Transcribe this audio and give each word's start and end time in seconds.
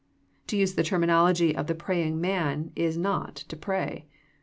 To 0.47 0.57
use 0.57 0.73
the 0.73 0.81
terminology 0.81 1.55
of 1.55 1.67
the 1.67 1.75
praying 1.75 2.19
man, 2.19 2.71
is 2.75 2.97
not 2.97 3.35
to 3.35 3.55
pray. 3.55 4.07